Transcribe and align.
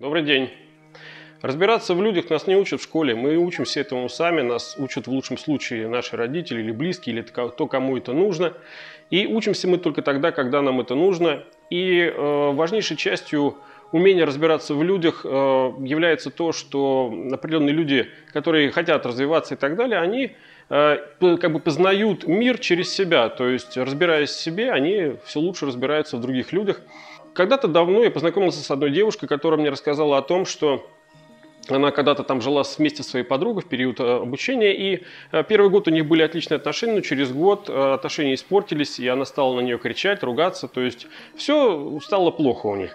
Добрый 0.00 0.22
день. 0.22 0.48
Разбираться 1.42 1.94
в 1.94 2.02
людях 2.02 2.30
нас 2.30 2.46
не 2.46 2.56
учат 2.56 2.80
в 2.80 2.84
школе, 2.84 3.14
мы 3.14 3.36
учимся 3.36 3.80
этому 3.80 4.08
сами, 4.08 4.40
нас 4.40 4.74
учат 4.78 5.06
в 5.06 5.10
лучшем 5.10 5.36
случае 5.36 5.88
наши 5.88 6.16
родители 6.16 6.62
или 6.62 6.70
близкие, 6.70 7.16
или 7.16 7.22
то, 7.22 7.66
кому 7.66 7.98
это 7.98 8.14
нужно. 8.14 8.54
И 9.10 9.26
учимся 9.26 9.68
мы 9.68 9.76
только 9.76 10.00
тогда, 10.00 10.32
когда 10.32 10.62
нам 10.62 10.80
это 10.80 10.94
нужно. 10.94 11.44
И 11.68 12.00
э, 12.00 12.50
важнейшей 12.52 12.96
частью 12.96 13.58
умения 13.92 14.24
разбираться 14.24 14.74
в 14.74 14.82
людях 14.82 15.20
э, 15.26 15.28
является 15.28 16.30
то, 16.30 16.52
что 16.52 17.12
определенные 17.30 17.74
люди, 17.74 18.08
которые 18.32 18.70
хотят 18.70 19.04
развиваться 19.04 19.52
и 19.52 19.58
так 19.58 19.76
далее, 19.76 20.00
они 20.00 20.34
э, 20.70 20.96
как 21.20 21.52
бы 21.52 21.60
познают 21.60 22.26
мир 22.26 22.56
через 22.56 22.90
себя, 22.90 23.28
то 23.28 23.46
есть 23.46 23.76
разбираясь 23.76 24.30
в 24.30 24.40
себе, 24.40 24.72
они 24.72 25.16
все 25.26 25.40
лучше 25.40 25.66
разбираются 25.66 26.16
в 26.16 26.22
других 26.22 26.54
людях. 26.54 26.80
Когда-то 27.40 27.68
давно 27.68 28.04
я 28.04 28.10
познакомился 28.10 28.62
с 28.62 28.70
одной 28.70 28.90
девушкой, 28.90 29.26
которая 29.26 29.58
мне 29.58 29.70
рассказала 29.70 30.18
о 30.18 30.20
том, 30.20 30.44
что 30.44 30.86
она 31.70 31.90
когда-то 31.90 32.22
там 32.22 32.42
жила 32.42 32.64
вместе 32.76 33.02
со 33.02 33.08
своей 33.08 33.24
подругой 33.24 33.62
в 33.62 33.66
период 33.66 33.98
э, 33.98 34.16
обучения, 34.18 34.76
и 34.76 35.04
э, 35.32 35.42
первый 35.48 35.70
год 35.70 35.88
у 35.88 35.90
них 35.90 36.04
были 36.04 36.20
отличные 36.20 36.56
отношения, 36.56 36.96
но 36.96 37.00
через 37.00 37.32
год 37.32 37.70
э, 37.70 37.94
отношения 37.94 38.34
испортились, 38.34 38.98
и 38.98 39.08
она 39.08 39.24
стала 39.24 39.54
на 39.54 39.60
нее 39.60 39.78
кричать, 39.78 40.22
ругаться, 40.22 40.68
то 40.68 40.82
есть 40.82 41.06
все 41.34 41.98
стало 42.02 42.30
плохо 42.30 42.66
у 42.66 42.76
них. 42.76 42.94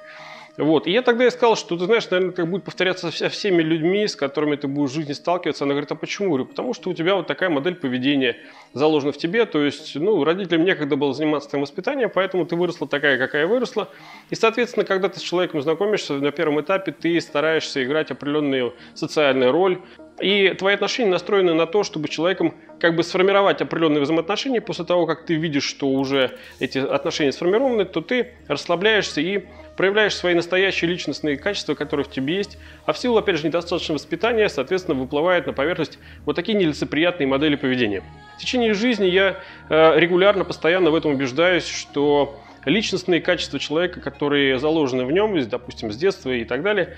Вот. 0.58 0.88
И 0.88 0.92
я 0.92 1.02
тогда 1.02 1.28
и 1.28 1.30
сказал, 1.30 1.56
что 1.56 1.78
ты 1.78 1.86
знаешь, 1.86 2.10
наверное, 2.10 2.32
это 2.32 2.46
будет 2.46 2.64
повторяться 2.64 3.12
со 3.12 3.30
всеми 3.30 3.62
людьми, 3.62 4.08
с 4.08 4.16
которыми 4.16 4.56
ты 4.56 4.68
будешь 4.68 4.92
в 4.92 4.94
жизни 4.94 5.14
сталкиваться. 5.14 5.66
Она 5.66 5.74
говорит, 5.74 5.92
а 5.92 5.96
почему? 5.96 6.28
Я 6.28 6.30
говорю, 6.30 6.46
потому 6.46 6.74
что 6.74 6.90
у 6.90 6.94
тебя 6.94 7.16
вот 7.16 7.28
такая 7.28 7.50
модель 7.50 7.76
поведения 7.76 8.38
заложена 8.74 9.12
в 9.12 9.18
тебе. 9.18 9.46
То 9.46 9.64
есть, 9.64 9.96
ну, 9.96 10.24
родителям 10.24 10.64
некогда 10.64 10.96
было 10.96 11.14
заниматься 11.14 11.50
твоим 11.50 11.64
воспитанием, 11.64 12.10
поэтому 12.14 12.46
ты 12.46 12.56
выросла 12.56 12.88
такая, 12.88 13.18
какая 13.18 13.48
выросла. 13.48 13.90
И, 14.30 14.36
соответственно, 14.36 14.86
когда 14.86 15.10
ты 15.10 15.20
с 15.20 15.24
человеком 15.24 15.62
знакомишься 15.62 16.14
на 16.14 16.32
первом 16.32 16.62
этапе, 16.62 16.94
ты 16.94 17.20
стараешься 17.20 17.84
играть 17.84 18.12
определенную 18.12 18.74
социальную 18.94 19.52
роль. 19.52 19.82
И 20.22 20.50
твои 20.58 20.76
отношения 20.76 21.10
настроены 21.10 21.54
на 21.54 21.66
то, 21.66 21.84
чтобы 21.84 22.08
человеком 22.08 22.56
как 22.80 22.96
бы 22.96 23.04
сформировать 23.04 23.62
определенные 23.62 24.02
взаимоотношения. 24.02 24.62
После 24.62 24.86
того, 24.86 25.06
как 25.06 25.26
ты 25.26 25.36
видишь, 25.36 25.66
что 25.66 25.90
уже 25.90 26.38
эти 26.60 26.78
отношения 26.78 27.34
сформированы, 27.34 27.84
то 27.84 28.00
ты 28.00 28.32
расслабляешься 28.48 29.20
и 29.20 29.46
проявляешь 29.76 30.16
свои 30.16 30.34
настоящие 30.34 30.90
личностные 30.90 31.38
качества, 31.38 31.76
которые 31.76 32.06
в 32.06 32.10
тебе 32.10 32.38
есть, 32.38 32.58
а 32.86 32.94
в 32.94 32.98
силу, 32.98 33.18
опять 33.18 33.38
же, 33.38 33.48
недостаточного 33.48 33.98
воспитания, 33.98 34.48
соответственно, 34.48 34.98
выплывают 34.98 35.48
на 35.48 35.54
поверхность 35.54 36.00
вот 36.26 36.38
такие 36.38 36.58
нелицеприятные 36.58 37.28
модели 37.28 37.56
поведения. 37.56 38.02
В 38.38 38.40
течение 38.40 38.74
жизни 38.74 39.08
я 39.08 39.38
э, 39.70 40.00
регулярно, 40.00 40.46
постоянно 40.46 40.92
в 40.92 40.96
этом 40.96 41.12
убеждаюсь, 41.12 41.68
что 41.68 42.40
личностные 42.66 43.22
качества 43.22 43.60
человека, 43.60 44.00
которые 44.02 44.60
заложены 44.60 45.06
в 45.06 45.12
нем, 45.12 45.38
допустим, 45.48 45.92
с 45.92 45.98
детства 45.98 46.32
и 46.32 46.46
так 46.46 46.64
далее, 46.64 46.96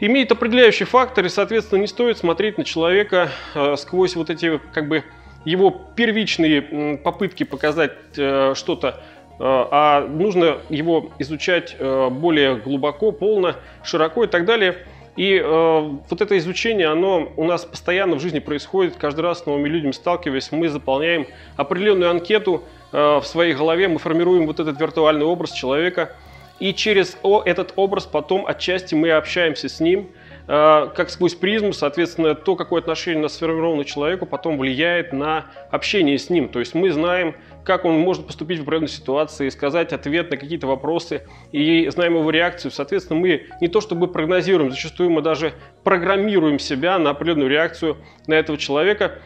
имеют 0.00 0.32
определяющий 0.32 0.84
фактор, 0.84 1.26
и, 1.26 1.28
соответственно, 1.28 1.80
не 1.80 1.86
стоит 1.86 2.18
смотреть 2.18 2.58
на 2.58 2.64
человека 2.64 3.30
э, 3.54 3.76
сквозь 3.76 4.16
вот 4.16 4.30
эти, 4.30 4.60
как 4.72 4.88
бы, 4.88 5.04
его 5.44 5.70
первичные 5.70 6.98
попытки 6.98 7.44
показать 7.44 7.92
э, 8.16 8.54
что-то 8.54 9.02
Э, 9.38 9.66
а 9.70 10.06
нужно 10.06 10.58
его 10.68 11.10
изучать 11.18 11.76
более 11.78 12.56
глубоко, 12.56 13.10
полно, 13.10 13.56
широко 13.82 14.24
и 14.24 14.26
так 14.28 14.44
далее. 14.44 14.76
И 15.16 15.34
э, 15.34 15.90
вот 16.08 16.22
это 16.22 16.38
изучение, 16.38 16.86
оно 16.86 17.32
у 17.36 17.44
нас 17.44 17.64
постоянно 17.64 18.16
в 18.16 18.20
жизни 18.20 18.38
происходит, 18.38 18.96
каждый 18.96 19.20
раз 19.20 19.40
с 19.40 19.46
новыми 19.46 19.68
людьми 19.68 19.92
сталкиваясь, 19.92 20.52
мы 20.52 20.68
заполняем 20.68 21.26
определенную 21.56 22.10
анкету 22.10 22.62
э, 22.92 23.18
в 23.18 23.24
своей 23.24 23.52
голове, 23.52 23.88
мы 23.88 23.98
формируем 23.98 24.46
вот 24.46 24.58
этот 24.58 24.80
виртуальный 24.80 25.26
образ 25.26 25.52
человека, 25.52 26.16
и 26.62 26.72
через 26.72 27.18
о, 27.24 27.42
этот 27.44 27.72
образ 27.74 28.06
потом 28.06 28.46
отчасти 28.46 28.94
мы 28.94 29.10
общаемся 29.10 29.68
с 29.68 29.80
ним, 29.80 30.10
э, 30.46 30.90
как 30.94 31.10
сквозь 31.10 31.34
призму, 31.34 31.72
соответственно, 31.72 32.36
то, 32.36 32.54
какое 32.54 32.80
отношение 32.80 33.18
у 33.18 33.22
нас 33.24 33.34
сформировано 33.34 33.84
человеку, 33.84 34.26
потом 34.26 34.58
влияет 34.58 35.12
на 35.12 35.46
общение 35.72 36.16
с 36.16 36.30
ним. 36.30 36.48
То 36.48 36.60
есть 36.60 36.74
мы 36.74 36.92
знаем, 36.92 37.34
как 37.64 37.84
он 37.84 37.98
может 37.98 38.28
поступить 38.28 38.60
в 38.60 38.62
определенной 38.62 38.90
ситуации, 38.90 39.48
сказать 39.48 39.92
ответ 39.92 40.30
на 40.30 40.36
какие-то 40.36 40.68
вопросы 40.68 41.26
и 41.50 41.88
знаем 41.88 42.14
его 42.14 42.30
реакцию. 42.30 42.70
Соответственно, 42.70 43.18
мы 43.18 43.46
не 43.60 43.66
то 43.66 43.80
чтобы 43.80 44.06
прогнозируем, 44.06 44.70
зачастую 44.70 45.10
мы 45.10 45.20
даже 45.20 45.54
программируем 45.82 46.60
себя 46.60 46.96
на 47.00 47.10
определенную 47.10 47.50
реакцию 47.50 47.96
на 48.28 48.34
этого 48.34 48.56
человека. 48.56 49.18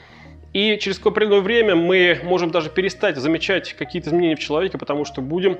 И 0.55 0.79
через 0.81 0.99
определенное 1.05 1.41
время 1.41 1.75
мы 1.77 2.19
можем 2.25 2.51
даже 2.51 2.71
перестать 2.71 3.19
замечать 3.19 3.75
какие-то 3.75 4.09
изменения 4.09 4.37
в 4.37 4.41
человеке, 4.41 4.79
потому 4.79 5.05
что 5.05 5.21
будем 5.21 5.59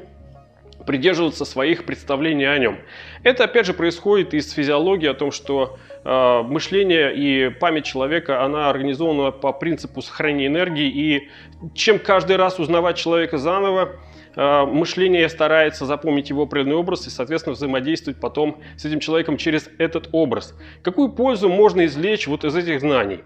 придерживаться 0.87 1.45
своих 1.45 1.85
представлений 1.85 2.45
о 2.45 2.59
нем. 2.59 2.79
Это, 3.23 3.45
опять 3.45 3.67
же, 3.67 3.75
происходит 3.75 4.33
из 4.35 4.51
физиологии 4.53 5.09
о 5.09 5.15
том, 5.15 5.33
что 5.33 5.79
э, 6.05 6.43
мышление 6.43 7.15
и 7.15 7.51
память 7.51 7.85
человека, 7.85 8.45
она 8.45 8.71
организована 8.71 9.33
по 9.33 9.53
принципу 9.53 10.01
сохранения 10.01 10.47
энергии, 10.47 10.89
и 10.89 11.29
чем 11.75 11.99
каждый 11.99 12.37
раз 12.37 12.59
узнавать 12.59 12.97
человека 12.97 13.39
заново, 13.39 13.97
э, 14.37 14.65
мышление 14.65 15.29
старается 15.29 15.85
запомнить 15.87 16.31
его 16.31 16.45
определенный 16.45 16.77
образ 16.77 17.07
и, 17.07 17.11
соответственно, 17.11 17.55
взаимодействовать 17.55 18.21
потом 18.21 18.61
с 18.77 18.85
этим 18.85 19.01
человеком 19.01 19.37
через 19.37 19.69
этот 19.79 20.09
образ. 20.13 20.55
Какую 20.83 21.11
пользу 21.11 21.49
можно 21.49 21.85
извлечь 21.85 22.27
вот 22.27 22.45
из 22.45 22.55
этих 22.55 22.81
знаний? 22.81 23.21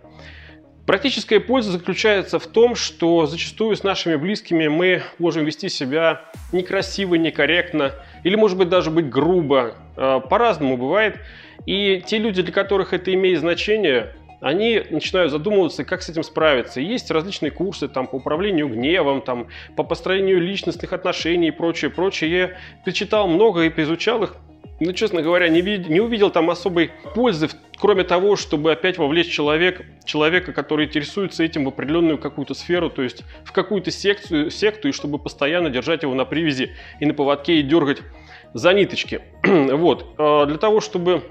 Практическая 0.90 1.38
польза 1.38 1.70
заключается 1.70 2.40
в 2.40 2.48
том, 2.48 2.74
что 2.74 3.24
зачастую 3.26 3.76
с 3.76 3.84
нашими 3.84 4.16
близкими 4.16 4.66
мы 4.66 5.04
можем 5.20 5.44
вести 5.44 5.68
себя 5.68 6.22
некрасиво, 6.50 7.14
некорректно, 7.14 7.92
или, 8.24 8.34
может 8.34 8.58
быть, 8.58 8.68
даже 8.68 8.90
быть 8.90 9.08
грубо. 9.08 9.76
А, 9.96 10.18
по-разному 10.18 10.76
бывает. 10.76 11.20
И 11.64 12.02
те 12.04 12.18
люди, 12.18 12.42
для 12.42 12.52
которых 12.52 12.92
это 12.92 13.14
имеет 13.14 13.38
значение, 13.38 14.16
они 14.40 14.82
начинают 14.90 15.30
задумываться, 15.30 15.84
как 15.84 16.02
с 16.02 16.08
этим 16.08 16.24
справиться. 16.24 16.80
Есть 16.80 17.08
различные 17.12 17.52
курсы 17.52 17.86
там, 17.86 18.08
по 18.08 18.16
управлению 18.16 18.66
гневом, 18.66 19.22
там, 19.22 19.46
по 19.76 19.84
построению 19.84 20.40
личностных 20.40 20.92
отношений 20.92 21.48
и 21.48 21.52
прочее, 21.52 21.92
прочее. 21.92 22.32
Я 22.32 22.50
почитал 22.84 23.28
много 23.28 23.60
и 23.62 23.70
поизучал 23.70 24.24
их 24.24 24.34
ну, 24.80 24.94
честно 24.94 25.20
говоря, 25.20 25.48
не, 25.48 25.60
не 25.60 26.00
увидел 26.00 26.30
там 26.30 26.48
особой 26.48 26.90
пользы, 27.14 27.48
кроме 27.80 28.04
того, 28.04 28.36
чтобы 28.36 28.72
опять 28.72 28.98
вовлечь 28.98 29.30
человек, 29.30 29.84
человека, 30.04 30.52
который 30.52 30.86
интересуется 30.86 31.42
этим 31.42 31.64
в 31.64 31.68
определенную 31.68 32.18
какую-то 32.18 32.54
сферу, 32.54 32.90
то 32.90 33.02
есть 33.02 33.24
в 33.44 33.52
какую-то 33.52 33.90
секцию, 33.90 34.50
секту, 34.50 34.88
и 34.88 34.92
чтобы 34.92 35.18
постоянно 35.18 35.70
держать 35.70 36.02
его 36.02 36.14
на 36.14 36.24
привязи 36.24 36.76
и 37.00 37.06
на 37.06 37.14
поводке 37.14 37.58
и 37.58 37.62
дергать 37.62 38.02
за 38.52 38.74
ниточки. 38.74 39.22
вот. 39.44 40.14
А 40.18 40.46
для 40.46 40.58
того, 40.58 40.80
чтобы 40.80 41.22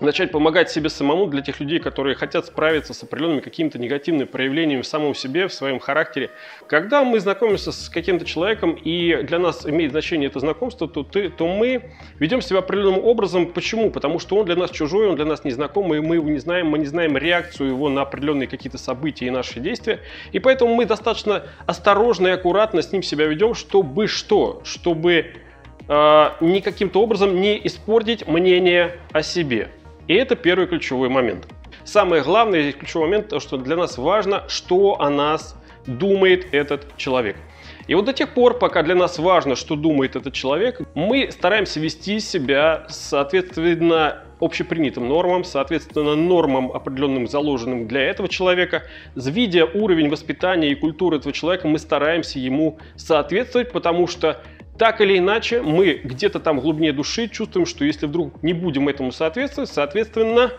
начать 0.00 0.30
помогать 0.30 0.70
себе 0.70 0.88
самому 0.88 1.26
для 1.26 1.42
тех 1.42 1.60
людей, 1.60 1.78
которые 1.78 2.14
хотят 2.14 2.46
справиться 2.46 2.94
с 2.94 3.02
определенными 3.02 3.40
какими-то 3.40 3.78
негативными 3.78 4.26
проявлениями 4.26 4.82
в 4.82 4.86
самом 4.86 5.14
себе, 5.14 5.48
в 5.48 5.52
своем 5.52 5.78
характере. 5.78 6.30
Когда 6.66 7.04
мы 7.04 7.20
знакомимся 7.20 7.72
с 7.72 7.88
каким-то 7.88 8.24
человеком, 8.24 8.72
и 8.72 9.22
для 9.22 9.38
нас 9.38 9.66
имеет 9.66 9.92
значение 9.92 10.28
это 10.28 10.40
знакомство, 10.40 10.88
то, 10.88 11.02
ты, 11.02 11.30
то 11.30 11.46
мы 11.46 11.90
ведем 12.18 12.40
себя 12.40 12.58
определенным 12.58 13.04
образом. 13.04 13.46
Почему? 13.46 13.90
Потому 13.90 14.18
что 14.18 14.36
он 14.36 14.46
для 14.46 14.56
нас 14.56 14.70
чужой, 14.70 15.08
он 15.08 15.16
для 15.16 15.24
нас 15.24 15.44
незнакомый, 15.44 16.00
мы 16.00 16.16
его 16.16 16.28
не 16.28 16.38
знаем, 16.38 16.68
мы 16.68 16.78
не 16.78 16.86
знаем 16.86 17.16
реакцию 17.16 17.70
его 17.70 17.88
на 17.88 18.02
определенные 18.02 18.48
какие-то 18.48 18.78
события 18.78 19.26
и 19.26 19.30
наши 19.30 19.60
действия. 19.60 20.00
И 20.32 20.38
поэтому 20.38 20.74
мы 20.74 20.84
достаточно 20.84 21.44
осторожно 21.66 22.28
и 22.28 22.30
аккуратно 22.30 22.82
с 22.82 22.92
ним 22.92 23.02
себя 23.02 23.26
ведем, 23.26 23.54
чтобы 23.54 24.08
что? 24.08 24.60
Чтобы 24.64 25.26
э, 25.88 26.30
ни 26.40 26.60
каким-то 26.60 27.00
образом 27.00 27.40
не 27.40 27.64
испортить 27.66 28.26
мнение 28.26 28.98
о 29.12 29.22
себе. 29.22 29.70
И 30.08 30.14
это 30.14 30.36
первый 30.36 30.66
ключевой 30.66 31.08
момент. 31.08 31.46
Самое 31.84 32.22
главное 32.22 32.62
здесь 32.62 32.76
ключевой 32.76 33.08
момент, 33.08 33.28
то, 33.28 33.40
что 33.40 33.56
для 33.56 33.76
нас 33.76 33.98
важно, 33.98 34.44
что 34.48 35.00
о 35.00 35.10
нас 35.10 35.56
думает 35.86 36.48
этот 36.52 36.96
человек. 36.96 37.36
И 37.86 37.94
вот 37.94 38.04
до 38.04 38.12
тех 38.12 38.34
пор, 38.34 38.58
пока 38.58 38.82
для 38.82 38.94
нас 38.94 39.18
важно, 39.18 39.54
что 39.54 39.76
думает 39.76 40.16
этот 40.16 40.34
человек, 40.34 40.80
мы 40.94 41.30
стараемся 41.30 41.78
вести 41.78 42.18
себя 42.18 42.84
соответственно 42.88 44.24
общепринятым 44.40 45.08
нормам, 45.08 45.44
соответственно 45.44 46.14
нормам, 46.16 46.72
определенным 46.72 47.26
заложенным 47.28 47.86
для 47.86 48.02
этого 48.02 48.28
человека. 48.28 48.82
Видя 49.14 49.64
уровень 49.64 50.10
воспитания 50.10 50.70
и 50.70 50.74
культуры 50.74 51.18
этого 51.18 51.32
человека, 51.32 51.68
мы 51.68 51.78
стараемся 51.78 52.38
ему 52.38 52.78
соответствовать, 52.96 53.72
потому 53.72 54.06
что 54.08 54.42
так 54.78 55.00
или 55.00 55.18
иначе, 55.18 55.62
мы 55.62 56.00
где-то 56.02 56.40
там 56.40 56.58
в 56.58 56.62
глубине 56.62 56.92
души 56.92 57.28
чувствуем, 57.28 57.66
что 57.66 57.84
если 57.84 58.06
вдруг 58.06 58.42
не 58.42 58.52
будем 58.52 58.88
этому 58.88 59.12
соответствовать, 59.12 59.70
соответственно, 59.70 60.52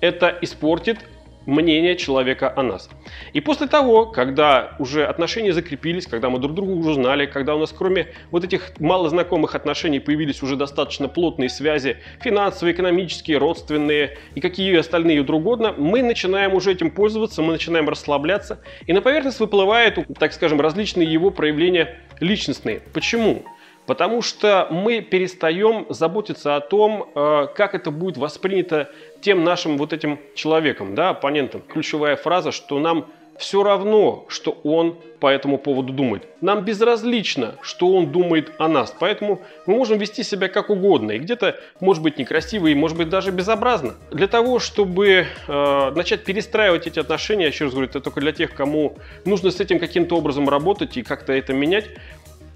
это 0.00 0.36
испортит 0.40 0.98
мнение 1.46 1.96
человека 1.96 2.52
о 2.54 2.62
нас. 2.62 2.88
И 3.32 3.40
после 3.40 3.66
того, 3.66 4.06
когда 4.06 4.76
уже 4.78 5.04
отношения 5.04 5.52
закрепились, 5.52 6.06
когда 6.06 6.30
мы 6.30 6.38
друг 6.38 6.54
друга 6.54 6.72
уже 6.72 6.94
знали, 6.94 7.26
когда 7.26 7.54
у 7.54 7.58
нас 7.58 7.72
кроме 7.76 8.08
вот 8.30 8.44
этих 8.44 8.78
малознакомых 8.78 9.54
отношений 9.54 10.00
появились 10.00 10.42
уже 10.42 10.56
достаточно 10.56 11.08
плотные 11.08 11.48
связи, 11.48 11.96
финансовые, 12.20 12.74
экономические, 12.74 13.38
родственные 13.38 14.18
и 14.34 14.40
какие 14.40 14.76
остальные 14.76 15.18
и 15.18 15.20
угодно, 15.20 15.74
мы 15.76 16.02
начинаем 16.02 16.54
уже 16.54 16.72
этим 16.72 16.90
пользоваться, 16.90 17.42
мы 17.42 17.52
начинаем 17.52 17.88
расслабляться, 17.88 18.60
и 18.86 18.92
на 18.92 19.02
поверхность 19.02 19.40
выплывают, 19.40 19.98
так 20.18 20.32
скажем, 20.32 20.60
различные 20.60 21.10
его 21.10 21.30
проявления 21.30 21.98
личностные. 22.20 22.80
Почему? 22.92 23.44
Потому 23.86 24.22
что 24.22 24.68
мы 24.70 25.00
перестаем 25.00 25.86
заботиться 25.88 26.56
о 26.56 26.60
том, 26.60 27.10
э, 27.14 27.48
как 27.54 27.74
это 27.74 27.90
будет 27.90 28.16
воспринято 28.16 28.90
тем 29.20 29.44
нашим 29.44 29.76
вот 29.76 29.92
этим 29.92 30.20
человеком, 30.34 30.94
да, 30.94 31.10
оппонентом. 31.10 31.62
Ключевая 31.62 32.16
фраза, 32.16 32.52
что 32.52 32.78
нам 32.78 33.06
все 33.38 33.62
равно, 33.62 34.24
что 34.28 34.58
он 34.62 34.96
по 35.18 35.26
этому 35.26 35.58
поводу 35.58 35.92
думает. 35.92 36.24
Нам 36.40 36.64
безразлично, 36.64 37.56
что 37.62 37.88
он 37.88 38.12
думает 38.12 38.52
о 38.58 38.68
нас. 38.68 38.94
Поэтому 38.98 39.40
мы 39.66 39.76
можем 39.76 39.98
вести 39.98 40.22
себя 40.22 40.48
как 40.48 40.70
угодно. 40.70 41.12
И 41.12 41.18
где-то, 41.18 41.58
может 41.80 42.02
быть, 42.02 42.18
некрасиво, 42.18 42.66
и 42.66 42.74
может 42.74 42.96
быть 42.96 43.08
даже 43.08 43.30
безобразно. 43.30 43.94
Для 44.10 44.28
того, 44.28 44.58
чтобы 44.58 45.26
э, 45.48 45.92
начать 45.94 46.24
перестраивать 46.24 46.86
эти 46.86 46.98
отношения, 46.98 47.46
еще 47.46 47.64
раз 47.64 47.72
говорю, 47.72 47.88
это 47.88 48.00
только 48.00 48.20
для 48.20 48.32
тех, 48.32 48.54
кому 48.54 48.96
нужно 49.24 49.50
с 49.50 49.60
этим 49.60 49.78
каким-то 49.78 50.16
образом 50.16 50.48
работать 50.48 50.96
и 50.96 51.02
как-то 51.02 51.32
это 51.32 51.52
менять, 51.52 51.86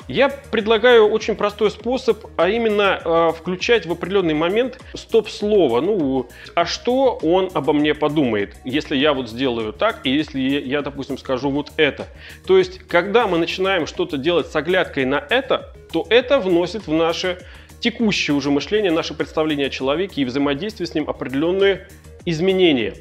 я 0.09 0.29
предлагаю 0.29 1.09
очень 1.09 1.35
простой 1.35 1.71
способ, 1.71 2.27
а 2.37 2.49
именно 2.49 3.01
э, 3.05 3.33
включать 3.37 3.87
в 3.87 3.93
определенный 3.93 4.35
момент 4.35 4.79
стоп-слово. 4.95 5.81
Ну, 5.81 6.29
а 6.55 6.65
что 6.65 7.19
он 7.23 7.51
обо 7.55 7.73
мне 7.73 7.95
подумает, 7.95 8.57
если 8.65 8.97
я 8.97 9.13
вот 9.13 9.29
сделаю 9.29 9.73
так, 9.73 10.01
и 10.05 10.11
если 10.11 10.39
я, 10.41 10.83
допустим, 10.83 11.19
скажу 11.19 11.51
вот 11.51 11.73
это. 11.77 12.07
То 12.47 12.59
есть, 12.59 12.79
когда 12.87 13.27
мы 13.27 13.39
начинаем 13.39 13.87
что-то 13.87 14.17
делать 14.17 14.47
с 14.47 14.57
оглядкой 14.57 15.05
на 15.05 15.25
это, 15.29 15.75
то 15.93 16.07
это 16.09 16.39
вносит 16.39 16.87
в 16.87 16.93
наше 16.93 17.39
текущее 17.81 18.35
уже 18.35 18.51
мышление, 18.51 18.91
наше 18.91 19.15
представление 19.15 19.67
о 19.67 19.71
человеке 19.71 20.23
и 20.23 20.25
взаимодействие 20.25 20.87
с 20.87 20.95
ним 20.95 21.09
определенные 21.09 21.89
изменения 22.25 22.95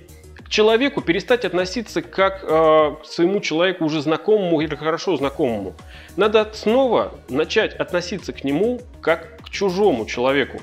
человеку 0.56 1.02
перестать 1.02 1.44
относиться 1.44 2.02
как 2.02 2.42
э, 2.42 2.48
к 2.48 3.06
своему 3.06 3.42
человеку 3.42 3.84
уже 3.84 4.02
знакомому 4.02 4.62
или 4.62 4.74
хорошо 4.74 5.18
знакомому. 5.18 5.74
Надо 6.16 6.50
снова 6.54 7.12
начать 7.28 7.74
относиться 7.74 8.31
к 8.31 8.46
нему 8.46 8.80
как 9.02 9.42
к 9.44 9.50
чужому 9.50 10.06
человеку. 10.06 10.62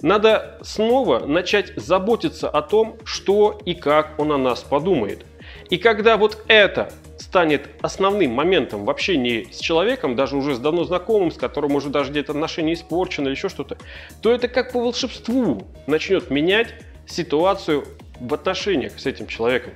Надо 0.00 0.58
снова 0.62 1.26
начать 1.26 1.74
заботиться 1.76 2.48
о 2.48 2.62
том, 2.62 2.96
что 3.04 3.60
и 3.66 3.74
как 3.74 4.18
он 4.18 4.32
о 4.32 4.38
нас 4.38 4.62
подумает. 4.62 5.26
И 5.68 5.76
когда 5.76 6.16
вот 6.16 6.42
это 6.48 6.90
станет 7.18 7.68
основным 7.82 8.30
моментом 8.30 8.86
в 8.86 8.90
общении 8.90 9.48
с 9.52 9.58
человеком, 9.58 10.16
даже 10.16 10.38
уже 10.38 10.54
с 10.54 10.58
давно 10.58 10.84
знакомым, 10.84 11.30
с 11.30 11.36
которым 11.36 11.74
уже 11.74 11.90
даже 11.90 12.10
где-то 12.10 12.32
отношения 12.32 12.72
испорчены 12.72 13.26
или 13.26 13.34
еще 13.34 13.50
что-то, 13.50 13.76
то 14.22 14.32
это 14.32 14.48
как 14.48 14.72
по 14.72 14.80
волшебству 14.80 15.66
начнет 15.86 16.30
менять 16.30 16.68
ситуацию 17.06 17.84
в 18.20 18.34
отношениях 18.34 18.98
с 18.98 19.06
этим 19.06 19.26
человеком. 19.26 19.74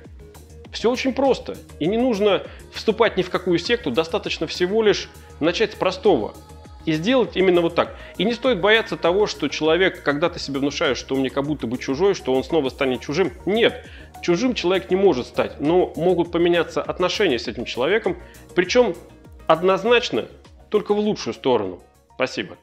Все 0.71 0.89
очень 0.89 1.13
просто. 1.13 1.57
И 1.79 1.85
не 1.85 1.97
нужно 1.97 2.43
вступать 2.73 3.17
ни 3.17 3.23
в 3.23 3.29
какую 3.29 3.59
секту, 3.59 3.91
достаточно 3.91 4.47
всего 4.47 4.81
лишь 4.81 5.09
начать 5.39 5.73
с 5.73 5.75
простого. 5.75 6.33
И 6.85 6.93
сделать 6.93 7.35
именно 7.35 7.61
вот 7.61 7.75
так. 7.75 7.95
И 8.17 8.23
не 8.23 8.33
стоит 8.33 8.59
бояться 8.59 8.97
того, 8.97 9.27
что 9.27 9.49
человек, 9.49 10.01
когда 10.01 10.29
ты 10.29 10.39
себе 10.39 10.59
внушаешь, 10.59 10.97
что 10.97 11.13
он 11.13 11.21
мне 11.21 11.29
как 11.29 11.45
будто 11.45 11.67
бы 11.67 11.77
чужой, 11.77 12.15
что 12.15 12.33
он 12.33 12.43
снова 12.43 12.69
станет 12.69 13.01
чужим. 13.01 13.31
Нет, 13.45 13.85
чужим 14.23 14.55
человек 14.55 14.89
не 14.89 14.95
может 14.95 15.27
стать, 15.27 15.59
но 15.59 15.93
могут 15.95 16.31
поменяться 16.31 16.81
отношения 16.81 17.37
с 17.37 17.47
этим 17.47 17.65
человеком, 17.65 18.17
причем 18.55 18.95
однозначно 19.45 20.25
только 20.69 20.95
в 20.95 20.99
лучшую 20.99 21.35
сторону. 21.35 21.83
Спасибо. 22.15 22.57